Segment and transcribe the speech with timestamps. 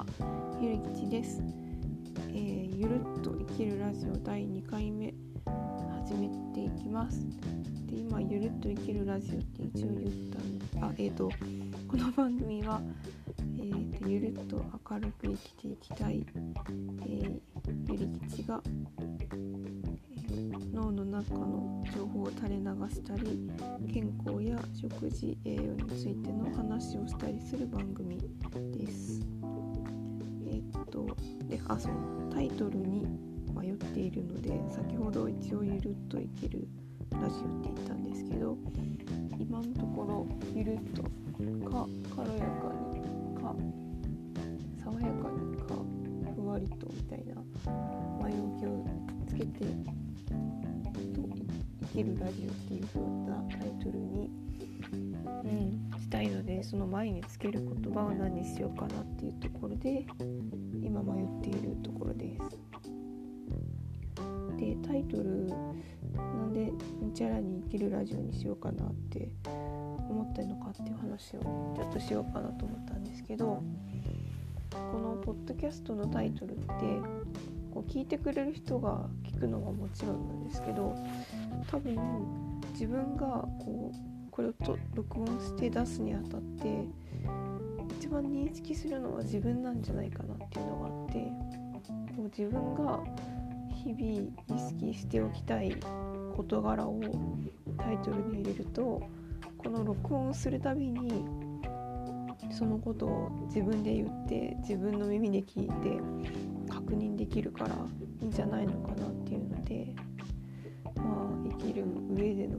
[0.00, 0.06] は
[0.62, 1.42] ゆるきちです、
[2.30, 5.12] えー、ゆるっと生きるラジオ第2回目
[6.06, 7.26] 始めていきます
[7.84, 11.28] で今ゆるっと生きるラジオって一応言ったあえっ、ー、と
[11.86, 12.80] この番組は、
[13.58, 17.40] えーと、ゆるっと明るく生きていきたい、えー、
[17.92, 18.62] ゆりきちが、
[20.72, 23.50] 脳の中の情報を垂れ流したり
[23.92, 28.18] 健康や食事栄養についての話をしたりする番組
[28.72, 29.20] です。
[30.90, 31.06] と
[31.48, 31.92] であそう
[32.32, 33.06] タイトルに
[33.54, 36.66] 迷っているので先ほど一応ゆるっといける
[37.12, 38.56] ラジオって言ったんですけど
[39.38, 43.00] 今のところゆるっとか軽やかに
[43.40, 43.54] か
[44.82, 45.74] 爽やかにか
[46.34, 47.34] ふわりとみたいな
[48.20, 48.86] 前置きを
[49.26, 54.30] つけてといけるラジオっていう風なタイトルに、
[54.92, 60.06] うん、したいのでその前につける言葉は何にしようかなっていうところで
[60.82, 62.58] 今迷っているところです。
[64.56, 65.46] でタイトル
[66.14, 66.70] なんで
[67.02, 73.62] うんちゃらに生きるラジオにしようかなって思ったのかっていう話をちょっとしようかなと思ったんですけど
[74.70, 76.64] このポッドキャストのタイトルって
[77.72, 80.94] こう聞いてくれる人が聞くのはもちろんなんですけど
[81.70, 81.96] 多分
[82.72, 83.26] 自分が
[83.58, 86.88] こうこれをと録音して出すにあたって
[87.98, 91.14] 一番認識するのは自分なんじゃないかなっていうのがあって
[92.16, 93.00] こう自分が
[93.70, 95.76] 日々意識しておきたい
[96.34, 97.02] 事柄を
[97.76, 99.02] タイトルに入れると
[99.58, 101.22] この録音するたびに
[102.50, 107.74] そのことを自分で言って自分の耳で聞いて確認できるから
[108.22, 109.94] いいんじゃないのかなっていうので
[110.96, 111.84] まあ生きる
[112.16, 112.56] 上での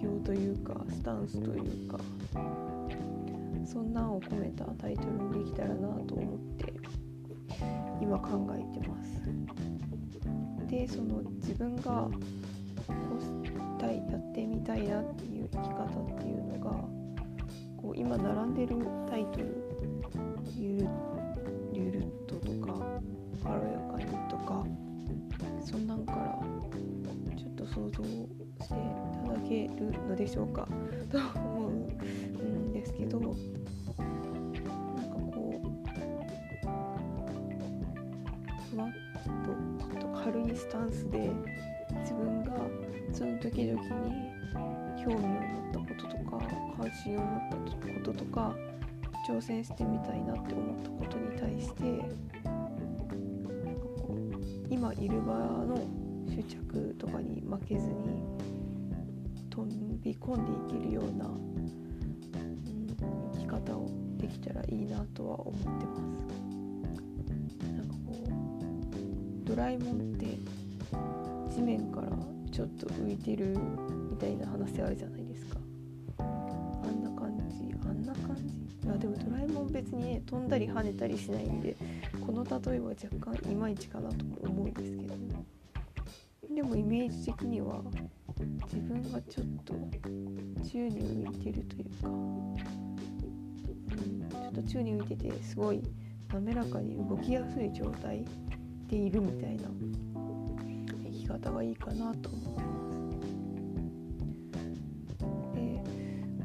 [0.00, 1.98] 標というかスタンスというか
[3.66, 6.72] そんなんを込めたタイトルにできたらなと思って
[8.00, 9.20] 今考えてます。
[10.66, 12.10] でその自分がこ
[13.18, 16.70] うしたいやってみたいなっていう生き方っていうのが
[17.76, 18.76] こう今並んでる
[19.08, 19.46] タイトル
[20.56, 20.88] 「ゆる
[21.72, 23.00] ゆるっと」とか
[23.42, 24.64] 「軽やかに」とか
[25.60, 26.40] そんなんから
[27.36, 28.39] ちょっと想像していただ
[29.50, 30.68] けるのでしょうか？
[31.10, 33.36] と思うんですけどなんか
[35.34, 35.68] こう
[38.70, 38.88] ふわっ
[39.44, 39.50] と
[39.84, 41.30] ちょっと軽いスタンスで
[42.00, 42.52] 自分が
[43.12, 44.30] その時々に
[45.04, 45.34] 興味を持
[45.70, 46.38] ったこととか
[46.78, 47.54] 関心を持った
[47.88, 48.54] こととか
[49.28, 52.00] 挑戦してみたいなって思ったことに対して
[54.70, 55.76] 今いる場の
[56.28, 58.22] 執着とかに負けずに
[60.02, 61.74] び込んでいけるような、うん、
[63.34, 66.22] 生き方をできたらいいなとは思ってます。
[67.74, 70.38] なんかこうドラえもんって
[71.54, 72.08] 地面から
[72.50, 73.56] ちょっと浮いてる
[74.10, 75.58] みたいな話あるじゃないですか。
[76.18, 78.42] あんな感じあんな感じ。
[78.86, 81.76] いやでもドラえもん別にね飛んだり跳ねたりしないんで
[82.26, 85.14] この例えは若干いまいちかなとも思うんですけど。
[86.54, 87.80] でもイメージ的には
[88.64, 89.74] 自分がちょっと
[90.68, 92.56] 宙に浮いてるというか、うん、
[94.30, 95.82] ちょっと宙に浮いててすごい
[96.32, 98.24] 滑らかに動きやすい状態
[98.88, 99.62] でいるみたいな
[101.04, 102.70] 生き方がいいかなと思います。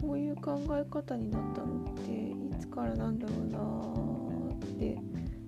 [0.00, 3.58] こういう考え方になったのっていつからなんだろうな
[4.54, 4.96] って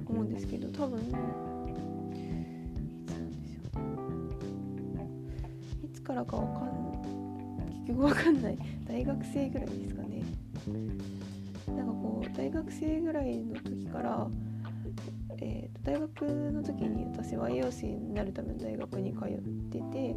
[0.06, 1.00] 思うんですけど多分
[6.10, 6.70] からかわかん
[7.84, 8.58] 結局わかんない。
[8.86, 10.22] 大学生ぐらいですかね。
[11.68, 14.28] なんかこう大学生ぐらいの時から
[15.42, 16.22] えーと、大学
[16.52, 19.28] の時に私は栄養士になるための大学に通っ
[19.70, 20.14] てて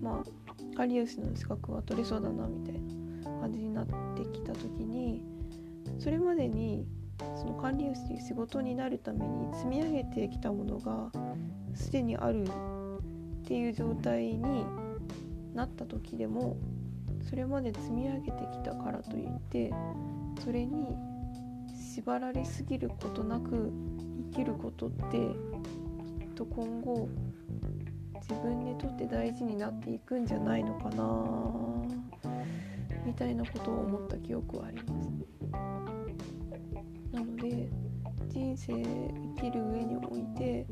[0.00, 2.80] まあ管理栄養士の資格は取れそうだなみたい
[3.32, 3.92] な感じになって
[4.32, 5.22] きた時に
[6.00, 6.86] それまでに
[7.36, 11.12] その管理栄養士という仕事になるために積み上げてきたものが
[11.74, 14.64] すでにあるっていう状態に
[15.54, 16.56] なった時でも
[17.28, 19.72] それまで積み上げてきたからといって
[20.44, 20.96] それに
[21.94, 23.72] 縛られすぎることなく
[24.32, 25.18] 生きることって
[26.20, 27.08] きっと今後
[28.20, 31.42] 自分にとって大事になっていくんじゃないのかな
[33.04, 35.10] みたいなことを思った記憶はあります。
[37.12, 37.68] なので
[38.28, 40.66] 人生生きる上において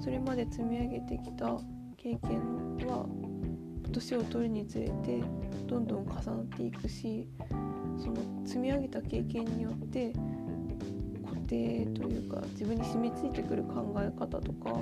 [0.00, 1.58] それまで積み上げてきた
[1.98, 3.06] 経験は
[3.92, 5.22] 年を取るにつれて
[5.66, 7.28] どんどん重なっていくし
[7.98, 10.12] その積み上げた経験によって
[11.24, 14.80] 固定というか自分に染みついてくる考え方とか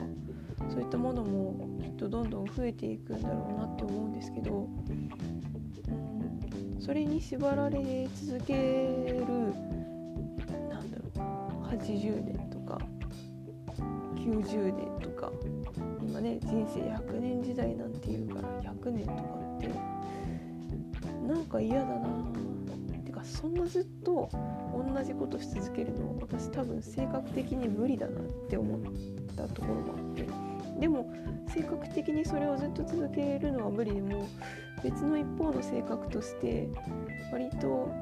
[0.69, 4.69] そういったものもきっとどんどん増えていくんだろうなって思うんですけど、
[5.89, 9.25] うん、それに縛られ続ける
[10.69, 12.79] なんだろう80年とか
[14.17, 15.33] 90年とか
[16.03, 19.23] 今ね人生100年時代なんていうから100年とか
[19.57, 19.69] って
[21.27, 22.09] なんか嫌だな
[23.05, 24.29] てかそんなずっと
[24.73, 28.81] 同じことし続けるの私多分性格的に無理だなって思っ
[29.37, 30.51] たところもあって。
[30.81, 31.13] でも
[31.55, 34.27] 性格的にそれをずっと続けるのは無理でも
[34.83, 36.69] 別の一方の性格として
[37.31, 37.93] 割と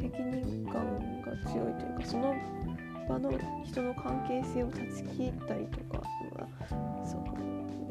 [0.00, 2.34] 責任感が強いというかその
[3.08, 3.32] 場の
[3.64, 6.02] 人の関係性を断ち切ったりとか
[7.04, 7.38] そう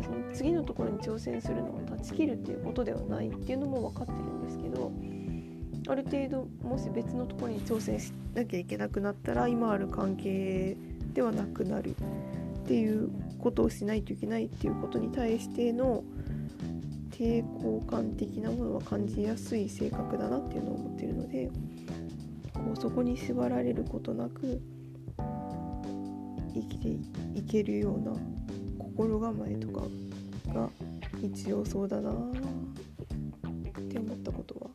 [0.03, 4.91] その次のところに挑戦するのは断ち切るっていうことではないっていうのも分かってるんですけど
[5.89, 10.77] ある程度もし別のところに挑戦しなきゃいけなくなったら今ある関係
[11.13, 13.09] ではなくなるっていう
[13.39, 16.03] ことをしないといけないっていうことに対しての
[17.11, 21.49] 抵抗感的なものは感じやすい性格だなっていうのを思ってるので
[22.53, 24.61] こうそこに縛られることなく
[26.61, 26.87] 生きて
[27.35, 28.13] いけるような
[28.79, 29.81] 心構えとか
[30.53, 30.69] が
[31.21, 32.13] 必要そうだなっ
[33.89, 34.69] て思ったことは、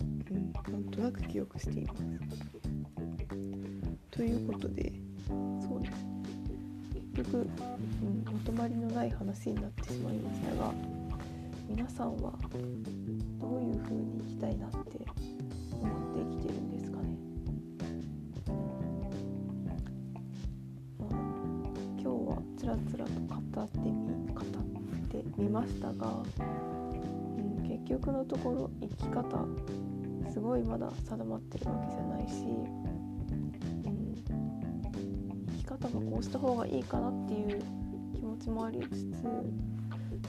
[0.00, 2.02] うん、なんとなく記憶しています。
[4.10, 4.92] ということで
[5.26, 5.92] そうです
[7.14, 10.72] 結局、うん、まとまりのない話になってしまいましたが
[11.68, 12.32] 皆さんは
[13.40, 14.98] どういう風に生きたいなって
[22.74, 23.92] らつらと語ってみ
[24.34, 24.44] 語っ
[25.08, 29.46] てみましたが、うん、結局のところ生き方
[30.32, 34.14] すごいまだ定まってるわけじゃないし、うん、
[35.52, 37.62] 生き方もこうした方がいいかなっていう
[38.16, 39.22] 気持ちもありつつ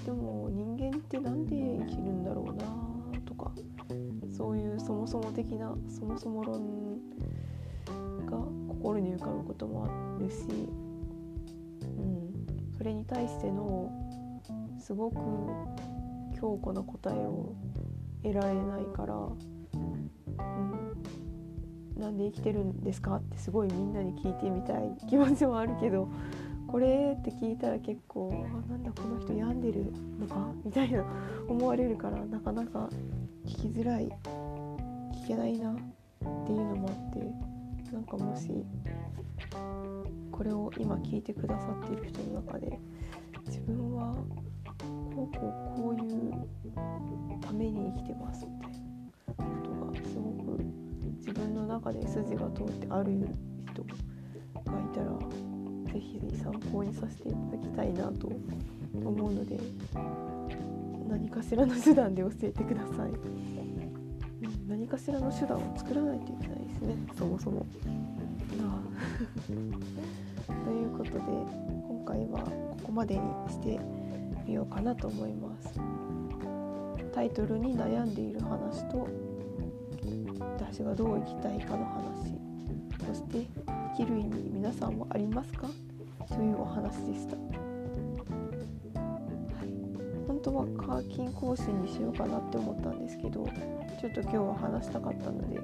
[0.06, 2.64] でも人間って何で生きるんだろうな
[3.26, 3.52] とか
[4.38, 7.00] そういうそもそも的なそもそも論
[8.28, 8.38] が
[8.68, 10.36] 心に浮かぶこともあるし
[12.86, 13.92] れに対しての
[14.80, 15.18] すごく
[16.40, 17.54] 強固な答えを
[18.24, 19.36] 得られないから、う
[19.82, 20.12] ん、
[21.98, 26.10] なんで生きてるんですかってすごいみんなに聞いてみたい気持ちもあるけど
[26.68, 31.04] これって聞いたら結構あなんだこの人病んでるのかみたいな
[31.48, 32.90] 思われるからなかなか
[33.46, 34.10] 聞きづらい
[35.24, 35.76] 聞けないなっ
[36.46, 37.55] ていうのもあって。
[37.96, 38.50] なんかもし
[40.30, 42.78] これを今聞いてくださっている人の中で
[43.48, 44.14] 自分は
[45.16, 50.62] こうこうこういうために生きてますみたいなことがすごく
[51.20, 53.30] 自分の中で筋が通ってある
[53.72, 55.18] 人がいたら
[55.94, 58.30] 是非参考にさせていただきたいなと
[58.94, 59.58] 思うので
[61.08, 63.85] 何かしらの手段で教えてください。
[64.68, 66.96] 何かしらの手段を作らないといけないですね。
[67.18, 67.66] そもそも。
[70.66, 73.80] ということで今回はここまでにして
[74.48, 75.80] みようかなと思います。
[77.14, 79.08] タイトルに悩んでいる話と
[80.58, 82.36] 私がどう生きたいかの話。
[83.08, 83.48] そして
[83.98, 85.68] 生きる意味皆さんはありますか？
[86.28, 87.42] というお話でした、は
[89.64, 89.68] い、
[90.28, 93.48] 本当は課金更新にしようかなって思ったんですけど
[94.06, 95.62] ちょっと今日は話したかったので日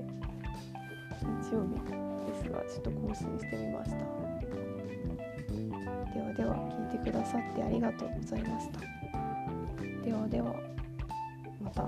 [1.53, 1.75] 曜日
[2.25, 3.97] ですがちょっと更新してみました。
[6.11, 6.55] ではでは
[6.89, 8.79] 聞いてくださってありがとうございました。
[10.03, 10.55] ではでは
[11.63, 11.87] また。